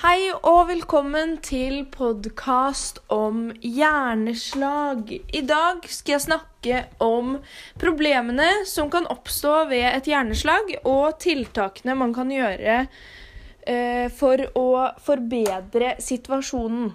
[0.00, 5.10] Hei og velkommen til podkast om hjerneslag.
[5.12, 7.34] I dag skal jeg snakke om
[7.82, 14.70] problemene som kan oppstå ved et hjerneslag, og tiltakene man kan gjøre eh, for å
[15.04, 16.94] forbedre situasjonen.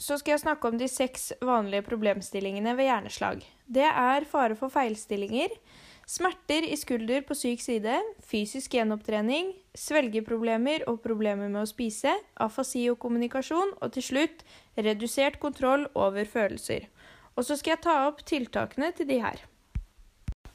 [0.00, 3.44] Så skal jeg snakke om de seks vanlige problemstillingene ved hjerneslag.
[3.68, 5.52] Det er fare for feilstillinger,
[6.08, 12.86] Smerter i skulder på syk side, fysisk gjenopptrening, svelgeproblemer og problemer med å spise, afasi
[12.88, 14.40] og kommunikasjon, og til slutt
[14.80, 16.88] redusert kontroll over følelser.
[17.36, 19.44] Og så skal jeg ta opp tiltakene til de her.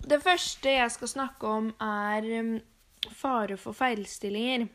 [0.02, 2.54] Det første jeg skal snakke om, er um,
[3.14, 4.66] fare for feilstillinger.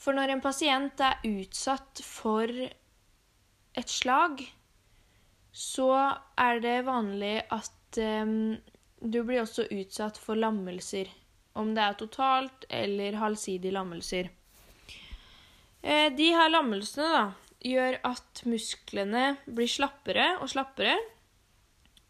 [0.00, 4.40] For når en pasient er utsatt for et slag,
[5.52, 5.92] så
[6.40, 8.54] er det vanlig at um,
[9.04, 11.10] du blir også utsatt for lammelser,
[11.60, 14.30] om det er totalt eller halvsidig lammelser.
[15.84, 17.24] Eh, de her lammelsene da,
[17.64, 20.96] gjør at musklene blir slappere og slappere.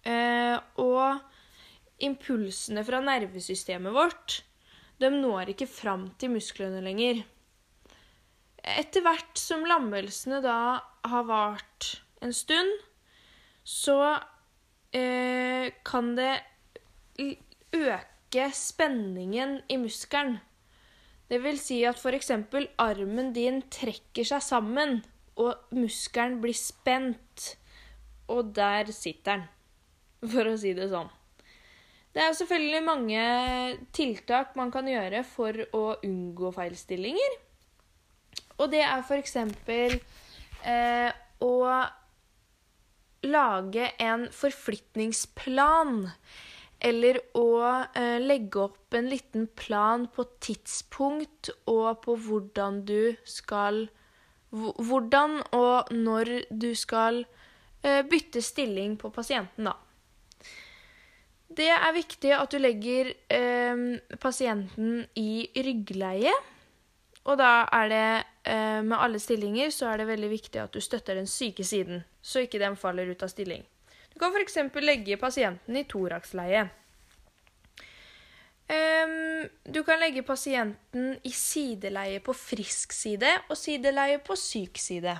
[0.06, 4.42] Eh, og impulsene fra nervesystemet vårt
[5.03, 7.23] de når ikke fram til musklene lenger.
[8.64, 10.58] Etter hvert som lammelsene da
[11.05, 11.91] har vart
[12.25, 12.70] en stund,
[13.64, 13.98] så
[14.95, 16.33] eh, kan det
[17.19, 20.39] øke spenningen i muskelen.
[21.29, 22.31] Det vil si at f.eks.
[22.79, 24.98] armen din trekker seg sammen,
[25.41, 27.55] og muskelen blir spent.
[28.29, 29.47] Og der sitter den,
[30.33, 31.11] for å si det sånn.
[32.15, 33.23] Det er selvfølgelig mange
[33.97, 37.35] tiltak man kan gjøre for å unngå feilstillinger.
[38.62, 39.35] Og det er f.eks.
[40.65, 41.11] Eh,
[41.42, 41.55] å
[43.25, 46.07] lage en forflytningsplan
[46.80, 47.48] eller å
[47.94, 53.86] eh, legge opp en liten plan på tidspunkt og på hvordan du skal
[54.55, 57.25] Hvordan og når du skal
[57.83, 59.72] eh, bytte stilling på pasienten, da.
[61.51, 63.83] Det er viktig at du legger eh,
[64.23, 66.30] pasienten i ryggleie.
[67.24, 68.06] Og da er det
[68.52, 72.05] eh, med alle stillinger så er det veldig viktig at du støtter den syke siden,
[72.23, 73.64] så ikke den faller ut av stilling.
[74.14, 74.57] Du kan f.eks.
[74.80, 76.69] legge pasienten i toraksleie.
[78.64, 85.19] Um, du kan legge pasienten i sideleie på frisk side og sideleie på syk side.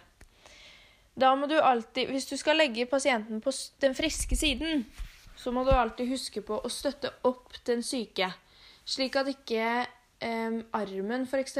[1.15, 4.87] Da må du alltid, Hvis du skal legge pasienten på den friske siden,
[5.37, 8.31] så må du alltid huske på å støtte opp den syke,
[8.85, 9.87] slik at ikke
[10.23, 11.59] um, armen f.eks.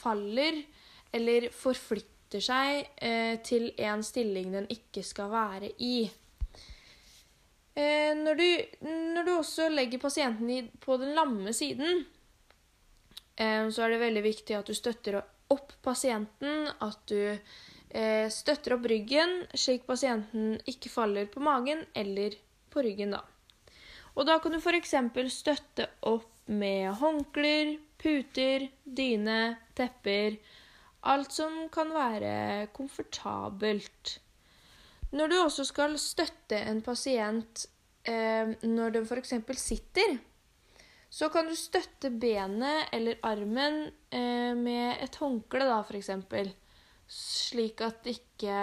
[0.00, 0.64] faller
[1.12, 6.10] eller forflytter seg uh, til en stilling den ikke skal være i.
[7.80, 8.46] Eh, når, du,
[9.14, 12.04] når, du, også legger pasienten på den lamme siden,
[13.36, 15.20] eh, så er det veldig viktig at du støtter
[15.50, 22.36] opp pasienten, at du eh, støtter opp ryggen, slik pasienten ikke faller på magen eller
[22.70, 23.24] på ryggen, da.
[24.18, 24.96] Og da kan du f.eks.
[25.32, 29.42] støtte opp med håndklær, puter, dyne,
[29.78, 30.40] tepper
[31.08, 34.18] Alt som kan være komfortabelt.
[35.10, 37.66] Når du også skal støtte en pasient
[38.06, 39.34] eh, når den f.eks.
[39.58, 40.18] sitter,
[41.10, 43.82] så kan du støtte benet eller armen
[44.14, 46.12] eh, med et håndkle, da, f.eks.
[47.10, 48.60] Slik at ikke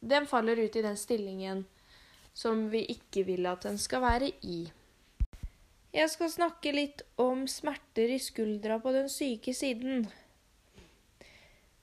[0.00, 1.66] den faller ut i den stillingen
[2.32, 4.62] som vi ikke vil at den skal være i.
[5.92, 10.06] Jeg skal snakke litt om smerter i skuldra på den syke siden.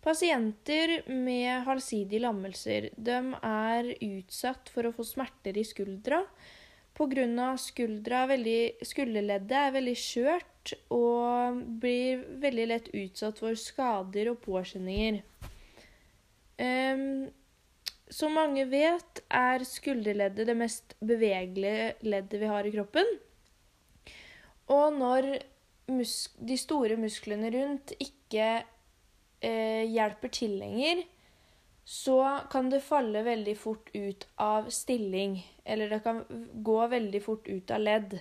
[0.08, 2.86] Pasienter med halvsidige lammelser
[3.44, 6.22] er utsatt for å få smerter i skuldra
[6.96, 7.48] pga.
[7.60, 8.22] skuldra
[8.88, 15.20] Skulderleddet er veldig skjørt og blir veldig lett utsatt for skader og påkjenninger.
[16.56, 17.28] Um,
[18.08, 23.12] som mange vet, er skulderleddet det mest bevegelige leddet vi har i kroppen.
[24.72, 25.30] Og når
[25.88, 28.64] de store musklene rundt ikke
[29.42, 31.04] eh, hjelper til lenger,
[31.88, 32.20] så
[32.52, 35.40] kan det falle veldig fort ut av stilling.
[35.64, 36.24] Eller det kan
[36.54, 38.20] gå veldig fort ut av ledd.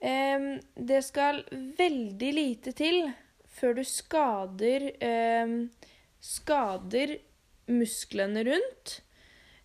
[0.00, 1.42] Eh, det skal
[1.78, 3.08] veldig lite til
[3.58, 5.56] før du skader, eh,
[6.20, 7.16] skader
[7.68, 9.00] musklene rundt.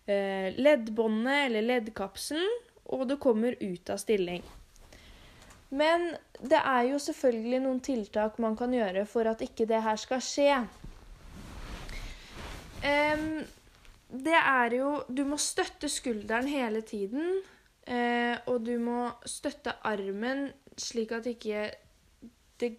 [0.06, 2.50] Eh, leddbåndet eller leddkapselen,
[2.92, 4.42] og det kommer ut av stilling.
[5.74, 9.98] Men det er jo selvfølgelig noen tiltak man kan gjøre for at ikke det her
[9.98, 10.58] skal skje.
[12.84, 13.40] Um,
[14.24, 17.40] det er jo Du må støtte skulderen hele tiden.
[17.84, 20.46] Uh, og du må støtte armen
[20.80, 21.68] slik at ikke
[22.60, 22.70] det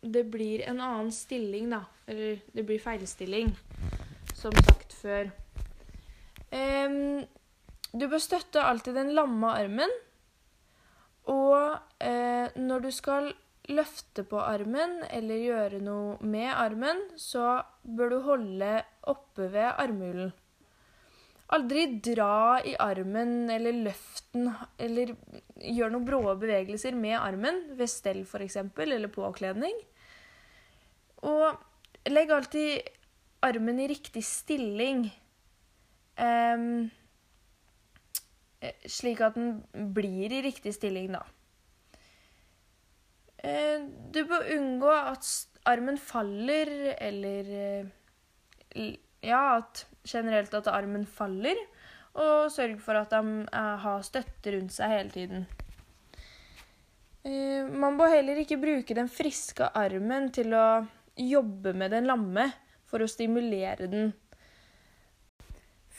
[0.00, 1.82] det blir en annen stilling, da.
[2.08, 3.50] Eller det blir feilstilling,
[4.32, 5.28] som sagt før.
[6.50, 7.26] Um,
[7.92, 9.92] du bør støtte alltid den lamme armen.
[11.30, 13.30] Og eh, når du skal
[13.70, 18.70] løfte på armen eller gjøre noe med armen, så bør du holde
[19.10, 20.32] oppe ved armhulen.
[21.50, 25.16] Aldri dra i armen eller løft den eller
[25.58, 29.74] gjør noen brå bevegelser med armen, ved stell f.eks., eller påkledning.
[31.26, 31.58] Og
[32.10, 32.86] legg alltid
[33.42, 35.08] armen i riktig stilling.
[36.20, 36.86] Um,
[38.88, 39.60] slik at den
[39.94, 41.22] blir i riktig stilling, da.
[43.40, 45.28] Uh, du bør unngå at
[45.68, 48.90] armen faller, eller uh,
[49.20, 51.58] Ja, at generelt at armen faller.
[52.20, 55.44] Og sørg for at de har støtte rundt seg hele tiden.
[57.76, 60.86] man må heller ikke bruke den friske armen til å
[61.20, 62.46] jobbe med den lamme
[62.88, 64.12] for å stimulere den.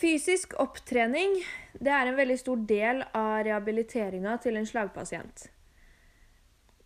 [0.01, 1.35] Fysisk opptrening
[1.77, 5.43] det er en veldig stor del av rehabiliteringa til en slagpasient.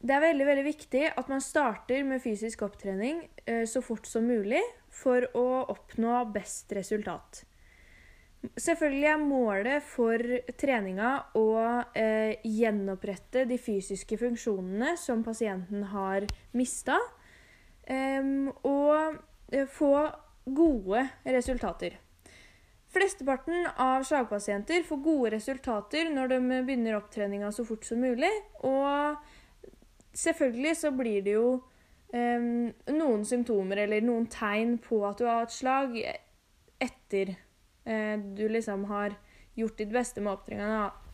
[0.05, 4.27] Det er veldig, veldig viktig at man starter med fysisk opptrening eh, så fort som
[4.27, 4.59] mulig
[4.91, 7.45] for å oppnå best resultat.
[8.59, 11.47] Selvfølgelig er målet for treninga å
[11.95, 16.99] eh, gjenopprette de fysiske funksjonene som pasienten har mista,
[17.87, 18.21] eh,
[18.67, 19.93] og få
[20.45, 21.95] gode resultater.
[22.95, 28.29] Flesteparten av slagpasienter får gode resultater når de begynner opptreninga så fort som mulig.
[28.63, 29.17] Og
[30.15, 31.49] selvfølgelig så blir det jo
[32.15, 35.97] um, noen symptomer eller noen tegn på at du har hatt slag
[36.79, 39.17] etter uh, du liksom har
[39.59, 40.47] gjort ditt beste med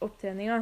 [0.05, 0.61] opptreninga.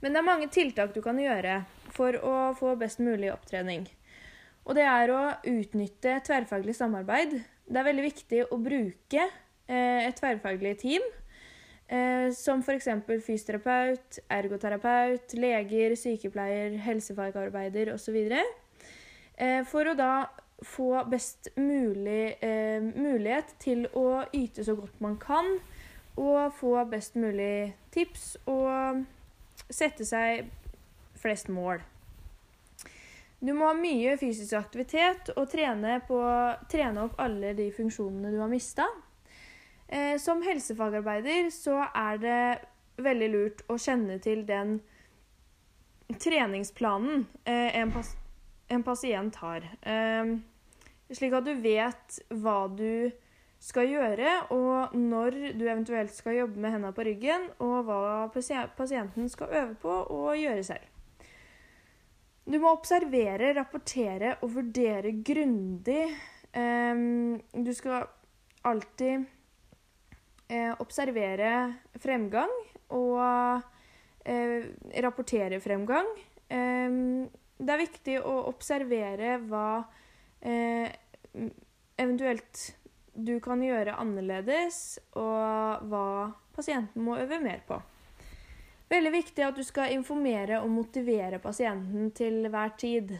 [0.00, 1.58] Men det er mange tiltak du kan gjøre
[1.92, 3.84] for å få best mulig opptrening.
[4.64, 7.36] Og det er å utnytte tverrfaglig samarbeid.
[7.68, 9.28] Det er veldig viktig å bruke
[9.70, 11.04] et tverrfaglig team.
[11.90, 12.86] Eh, som f.eks.
[13.26, 18.14] fysioterapeut, ergoterapeut, leger, sykepleier, helsefagarbeider osv.
[19.34, 20.12] Eh, for å da
[20.62, 25.56] få best mulig eh, mulighet til å yte så godt man kan,
[26.20, 29.02] og få best mulig tips og
[29.66, 30.46] sette seg
[31.18, 31.82] flest mål.
[33.40, 36.22] Du må ha mye fysisk aktivitet og trene, på,
[36.70, 38.86] trene opp alle de funksjonene du har mista.
[39.90, 42.42] Eh, som helsefagarbeider så er det
[43.02, 44.76] veldig lurt å kjenne til den
[46.20, 48.12] treningsplanen eh, en, pas
[48.70, 49.66] en, pasient har.
[49.82, 50.36] Eh,
[51.10, 53.10] slik at du vet hva du
[53.60, 58.30] skal gjøre, og når du eventuelt skal jobbe med hendene på ryggen, og hva
[58.78, 60.86] pasienten skal øve på og gjøre selv.
[62.46, 66.06] Du må observere, rapportere og vurdere grundig.
[66.54, 67.04] Eh,
[67.58, 68.06] du skal
[68.70, 69.26] alltid
[70.50, 71.52] uh, observere
[72.02, 72.52] fremgang
[72.90, 73.62] og
[74.24, 74.66] eh,
[75.02, 76.08] rapportere fremgang.
[76.50, 76.90] Eh,
[77.60, 80.88] det er viktig å observere hva uh,
[82.00, 82.64] eventuelt
[83.14, 86.04] du kan gjøre annerledes, og hva
[86.56, 87.76] pasienten må øve mer på.
[88.90, 93.12] Veldig viktig at du skal informere og motivere pasienten til hver tid.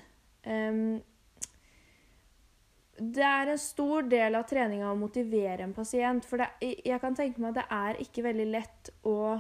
[3.01, 6.27] Det er en stor del av treninga å motivere en pasient.
[6.29, 9.39] For det, jeg kan tenke meg at det er ikke veldig lett å,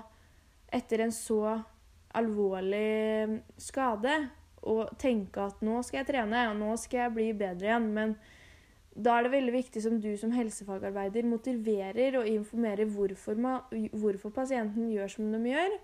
[0.73, 1.59] etter en så
[2.17, 4.17] alvorlig skade,
[4.61, 7.89] å tenke at nå skal jeg trene, og nå skal jeg bli bedre igjen.
[7.97, 8.15] Men
[8.97, 13.39] da er det veldig viktig som du som helsefagarbeider motiverer og informerer hvorfor,
[13.93, 15.77] hvorfor pasienten gjør som de gjør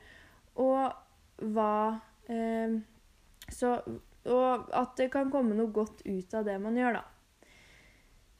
[0.64, 2.00] og hva
[2.33, 2.78] eh,
[3.52, 3.76] så,
[4.26, 7.15] Og at det kan komme noe godt ut av det man gjør, da.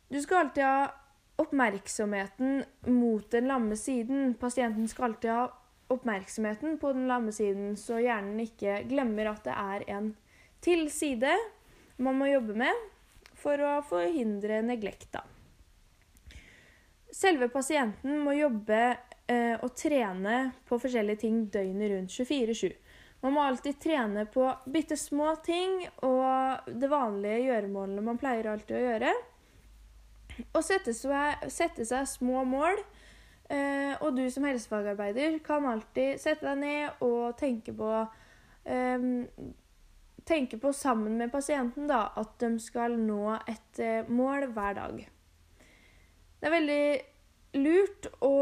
[0.09, 0.95] Du skal alltid ha
[1.37, 4.35] oppmerksomheten mot den lamme siden.
[4.35, 5.47] Pasienten skal alltid ha
[5.89, 10.13] oppmerksomheten på den lamme siden, så hjernen ikke glemmer at det er en
[10.65, 11.31] til side
[12.03, 12.87] man må jobbe med
[13.37, 15.17] for å forhindre neglekt.
[17.13, 18.81] Selve pasienten må jobbe
[19.31, 22.75] eh, og trene på forskjellige ting døgnet rundt 24-7.
[23.23, 28.77] Man må alltid trene på bitte små ting og det vanlige gjøremålene man pleier alltid
[28.77, 29.15] å gjøre.
[30.53, 32.81] Og sette seg, sette seg små mål.
[33.47, 37.93] Eh, og du som helsefagarbeider kan alltid sette deg ned og tenke på
[38.67, 39.13] eh,
[40.27, 44.97] Tenke på sammen med pasienten da, at de skal nå et eh, mål hver dag.
[46.41, 48.33] Det er veldig lurt å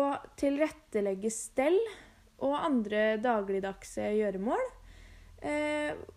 [0.41, 1.77] tilrettelegge stell
[2.41, 4.65] og andre dagligdagse gjøremål.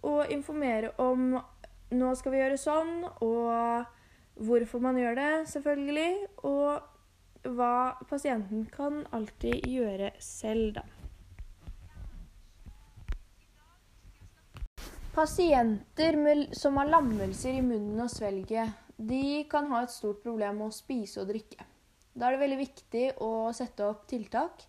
[0.08, 2.94] Og informere om nå skal vi gjøre sånn,
[3.28, 3.97] og
[4.40, 6.12] hvorfor man gjør det, selvfølgelig.
[6.50, 10.86] Og hva pasienten kan alltid gjøre selv, da.
[15.18, 20.60] Pasienter med, som har lammelser i munnen og svelget, de kan ha et stort problem
[20.60, 21.66] med å spise og drikke.
[22.14, 24.62] Da er det veldig viktig å sette opp tiltak,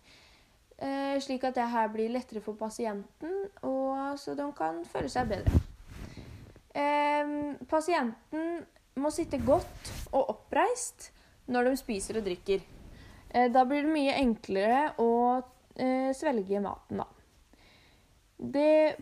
[0.77, 5.29] eh, slik at det her blir lettere for pasienten, og så de kan føle seg
[5.29, 5.61] bedre.
[7.69, 8.65] Pasienten
[8.97, 11.11] må sitte godt og oppreist
[11.49, 12.63] når de spiser og drikker.
[13.29, 15.11] Eh, da blir det mye enklere å
[15.75, 17.07] eh, svelge maten, da.
[18.39, 18.95] Det,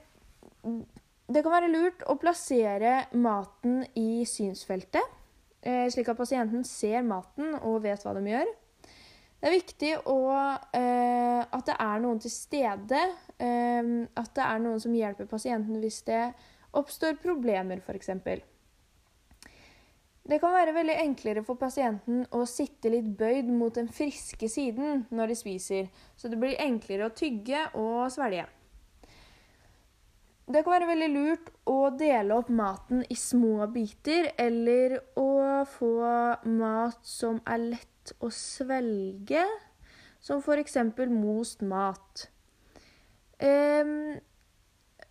[1.29, 5.17] det kan være lurt å plassere maten i synsfeltet
[5.67, 8.51] Eh, slik at pasienten ser maten og vet hva de gjør.
[9.37, 13.01] Det er viktig å, at det er noen til stede.
[13.37, 16.23] At det er noen som hjelper pasienten hvis det
[16.77, 18.09] oppstår problemer, f.eks.
[20.27, 25.05] Det kan være veldig enklere for pasienten å sitte litt bøyd mot den friske siden
[25.15, 25.85] når de spiser,
[26.19, 28.43] så det blir enklere å tygge og svelge.
[30.47, 35.93] Det kan være veldig lurt å dele opp maten i små biter, eller å få
[36.47, 39.43] mat som er lett å svelge,
[40.23, 40.77] som f.eks.
[41.11, 42.27] most mat.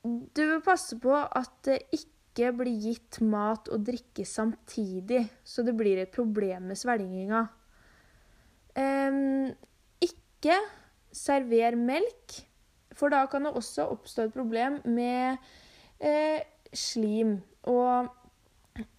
[0.05, 5.73] Du bør passe på at det ikke blir gitt mat og drikke samtidig, så det
[5.79, 7.47] blir et problem med svelginga.
[10.05, 10.59] Ikke
[11.17, 12.37] server melk
[12.97, 15.37] for da kan det også oppstå et problem med
[16.01, 16.41] eh,
[16.73, 17.39] slim
[17.69, 18.09] og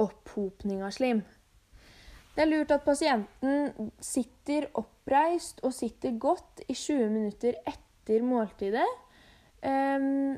[0.01, 1.23] opphopning av slim.
[2.35, 8.85] Det er lurt at pasienten sitter oppreist og sitter godt i 20 minutter etter måltidet.
[9.65, 10.37] Um,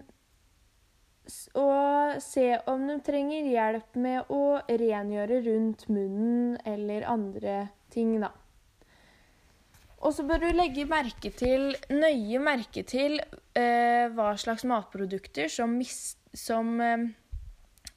[1.58, 7.58] og se om de trenger hjelp med å rengjøre rundt munnen eller andre
[7.94, 8.32] ting, da.
[10.00, 15.74] Og så bør du legge merke til, nøye merke til eh, hva slags matprodukter som,
[15.76, 17.10] mis, som eh,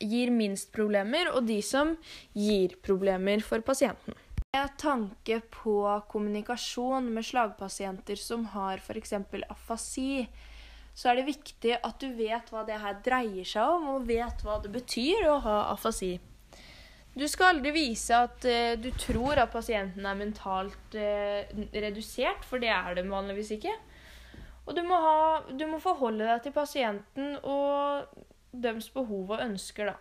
[0.02, 1.94] gir minst problemer, og de som
[2.34, 4.18] gir problemer for pasienten.
[4.52, 5.76] Med tanke på
[6.12, 9.14] kommunikasjon med slagpasienter som har f.eks.
[9.48, 10.26] afasi,
[10.94, 14.44] så er det viktig at du vet hva det her dreier seg om, og vet
[14.44, 16.18] hva det betyr å ha afasi.
[17.12, 22.62] Du skal aldri vise at uh, du tror at pasienten er mentalt uh, redusert, for
[22.62, 23.74] det er de vanligvis ikke.
[24.62, 28.08] Og du må, ha, du må, forholde deg til pasienten og
[28.52, 29.98] deres behov og ønsker, da.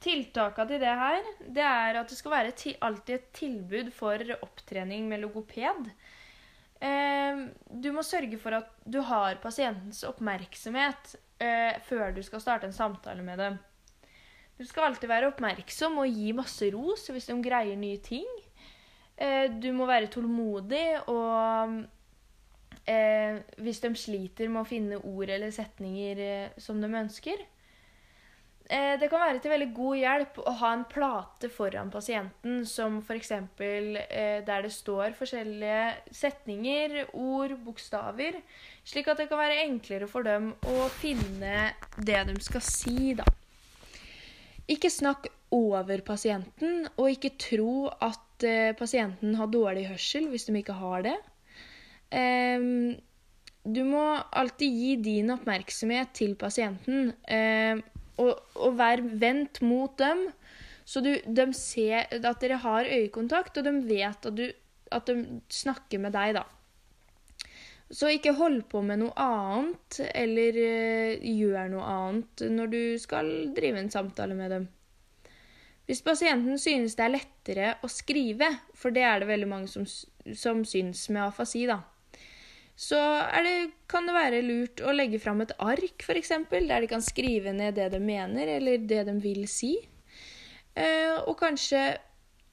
[0.00, 5.08] Tiltakene til det her det er at det skal være alltid et tilbud for opptrening
[5.10, 5.90] med logoped.
[6.80, 11.16] Uh, du må sørge for at du har pasientens oppmerksomhet
[11.86, 13.54] før du skal starte en samtale med dem.
[14.60, 18.26] Du skal alltid være oppmerksom og gi masse ros hvis de greier nye ting.
[19.16, 21.78] Eh, du må være tålmodig, og
[22.88, 27.48] eh, hvis de sliter med å finne ord eller setninger eh, som de ønsker eh,
[28.70, 33.32] Det kan være til veldig god hjelp å ha en plate foran pasienten som f.eks.
[33.34, 38.38] Eh, der det står forskjellige setninger, ord, bokstaver,
[38.86, 43.26] slik at det kan være enklere for dem å finne det de skal si, da.
[44.70, 50.60] Ikke snakk over pasienten, og ikke tro at eh, pasienten har dårlig hørsel hvis de
[50.62, 51.18] ikke har det.
[52.14, 52.62] Eh,
[53.60, 57.82] du må alltid gi din oppmerksomhet til pasienten, eh,
[58.18, 60.26] og, og vær vendt mot dem,
[60.84, 64.48] så du, de ser at dere har øyekontakt, og de vet at, du,
[64.90, 66.46] at de snakker med deg, da.
[67.90, 73.30] Så ikke hold på med noe annet, eller uh, gjør noe annet når du skal
[73.54, 74.68] drive en samtale med dem.
[75.90, 78.46] Hvis pasienten synes det er lettere å skrive,
[78.78, 79.86] for det er det veldig mange som,
[80.38, 81.80] som syns med afasi, da,
[82.80, 82.98] så
[83.44, 83.54] det,
[83.90, 87.76] kan det være lurt å legge fram et ark, f.eks., der de kan skrive ned
[87.76, 89.74] det de mener, eller det de vil si.
[90.72, 91.98] Uh, og kanskje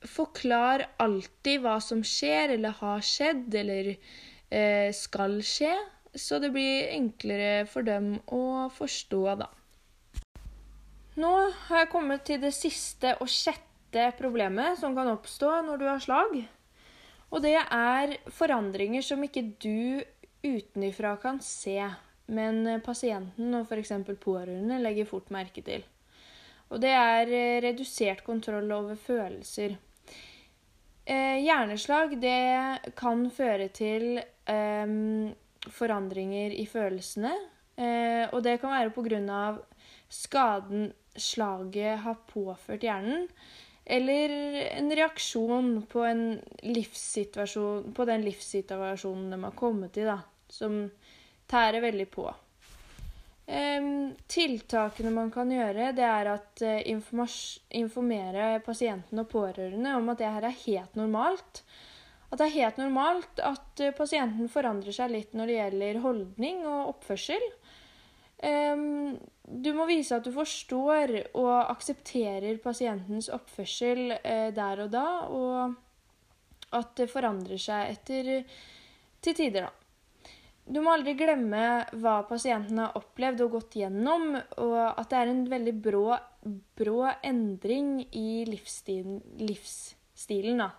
[0.07, 3.95] forklar alltid hva som skjer, eller har skjedd, eller
[4.47, 5.73] Eh, skal skje,
[6.15, 9.49] så det blir enklere for dem å forstå, da.
[11.19, 11.31] Nå
[11.67, 15.99] har jeg kommet til det siste og sjette problemet som kan oppstå når du har
[16.03, 16.37] slag.
[17.27, 19.99] Og det er forandringer som ikke du
[20.55, 21.77] utenifra kan se,
[22.27, 23.93] men pasienten og f.eks.
[24.23, 25.85] pårørende legger fort merke til.
[26.67, 29.77] Og det er eh, redusert kontroll over følelser.
[31.07, 34.95] Eh, hjerneslag det kan føre til eh,
[35.71, 37.31] forandringer i følelsene.
[37.77, 39.57] Eh, og det kan være pga.
[41.17, 43.27] slaget har påført hjernen,
[43.85, 44.29] eller
[44.77, 50.19] en reaksjon på, en livssituasjon, på den livssituasjonen de har kommet i, da,
[50.53, 50.85] som
[51.47, 52.27] tærer veldig på.
[53.47, 56.81] Tiltakene man kan gjøre, det er at uh,
[57.79, 61.61] informere pasienten og pårørende om at det her er helt normalt.
[62.27, 66.67] At det er helt normalt at uh, pasienten forandrer seg litt når det gjelder holdning
[66.67, 67.49] og oppførsel.
[68.37, 76.75] Du må vise at du forstår og aksepterer pasientens oppførsel uh, der og da, og
[76.75, 78.43] at det forandrer seg etter
[79.23, 79.76] til tider, da.
[80.67, 81.61] Du må aldri glemme
[82.01, 86.07] hva pasienten har opplevd og gått gjennom, og at det er en veldig brå,
[86.75, 90.73] brå endring i livsstilen, livsstilen, da.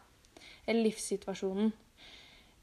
[0.67, 1.73] Eller livssituasjonen.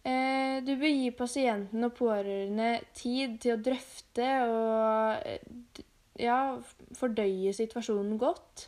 [0.06, 5.82] Eh, du bør gi pasienten og pårørende tid til å drøfte og
[6.22, 6.38] ja,
[7.00, 8.68] fordøye situasjonen godt.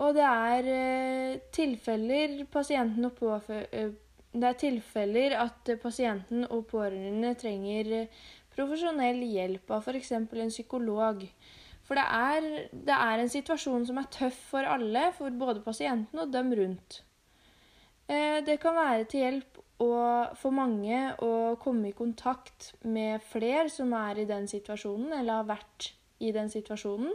[0.00, 3.92] Og det er eh, tilfeller pasienten og påfører
[4.34, 8.08] det er tilfeller at pasienten og pårørende trenger
[8.54, 10.12] profesjonell hjelp av f.eks.
[10.16, 11.22] en psykolog.
[11.84, 16.22] For det er, det er, en situasjon som er tøff for alle, for både pasienten
[16.22, 17.02] og dem rundt.
[18.08, 23.92] Eh, det kan være til hjelp for mange å komme i kontakt med flere som
[23.98, 25.90] er i den situasjonen, eller har vært
[26.24, 27.12] i den situasjonen,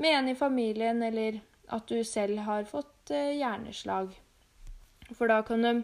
[0.00, 1.38] med en i familien, eller
[1.72, 4.10] at du selv har fått eh, hjerneslag.
[5.12, 5.74] For da kan de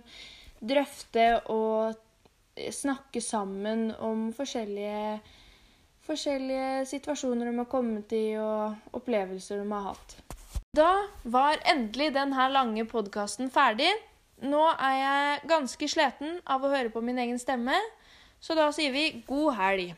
[0.60, 1.96] drøfte og
[2.72, 5.20] snakke sammen om forskjellige,
[6.06, 10.16] forskjellige situasjoner de har kommet i, og opplevelser de har hatt.
[10.76, 10.90] Da
[11.24, 13.90] var endelig denne lange podkasten ferdig.
[14.40, 17.76] Nå er jeg ganske sliten av å høre på min egen stemme,
[18.40, 19.90] så da sier vi god helg.